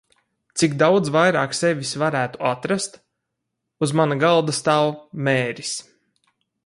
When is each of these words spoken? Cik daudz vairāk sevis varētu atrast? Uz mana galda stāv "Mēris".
Cik 0.59 0.71
daudz 0.83 1.11
vairāk 1.15 1.51
sevis 1.57 1.91
varētu 2.03 2.41
atrast? 2.51 2.97
Uz 3.89 3.93
mana 4.01 4.19
galda 4.25 4.57
stāv 4.63 4.89
"Mēris". 5.29 5.77